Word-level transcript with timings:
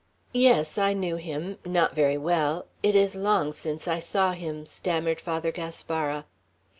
"Yes, 0.33 0.79
I 0.79 0.93
knew 0.93 1.17
him, 1.17 1.59
not 1.63 1.93
very 1.93 2.17
well; 2.17 2.65
it 2.81 2.95
is 2.95 3.13
long 3.15 3.53
since 3.53 3.87
I 3.87 3.99
saw 3.99 4.31
him," 4.31 4.65
stammered 4.65 5.21
Father 5.21 5.51
Gaspara. 5.51 6.25